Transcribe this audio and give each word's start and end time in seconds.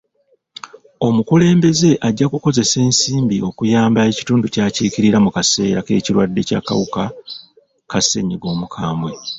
Omukulembeze 1.07 1.89
ajja 2.07 2.25
kukozesa 2.31 2.77
ensimbi 2.87 3.37
okuyamba 3.49 3.99
ekitundu 4.11 4.45
ky'akiikirira 4.53 5.17
mu 5.25 5.29
kaseera 5.35 5.79
k'ekirwadde 5.85 6.41
ky'akawuka 6.49 7.03
ka 7.91 7.99
ssenyiga 8.03 8.47
omukambwe. 8.53 9.11